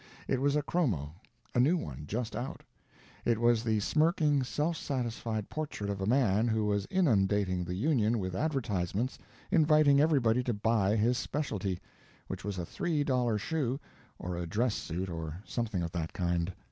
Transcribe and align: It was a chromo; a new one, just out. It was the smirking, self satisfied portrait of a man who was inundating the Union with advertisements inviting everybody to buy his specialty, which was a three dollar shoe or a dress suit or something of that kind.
It 0.27 0.41
was 0.41 0.55
a 0.55 0.63
chromo; 0.63 1.13
a 1.53 1.59
new 1.59 1.77
one, 1.77 2.05
just 2.07 2.35
out. 2.35 2.63
It 3.23 3.39
was 3.39 3.63
the 3.63 3.79
smirking, 3.81 4.41
self 4.41 4.75
satisfied 4.75 5.47
portrait 5.47 5.91
of 5.91 6.01
a 6.01 6.07
man 6.07 6.47
who 6.47 6.65
was 6.65 6.87
inundating 6.89 7.63
the 7.63 7.75
Union 7.75 8.17
with 8.17 8.35
advertisements 8.35 9.19
inviting 9.51 10.01
everybody 10.01 10.41
to 10.45 10.55
buy 10.55 10.95
his 10.95 11.19
specialty, 11.19 11.79
which 12.25 12.43
was 12.43 12.57
a 12.57 12.65
three 12.65 13.03
dollar 13.03 13.37
shoe 13.37 13.79
or 14.17 14.35
a 14.37 14.47
dress 14.47 14.73
suit 14.73 15.07
or 15.07 15.39
something 15.45 15.83
of 15.83 15.91
that 15.91 16.13
kind. 16.13 16.51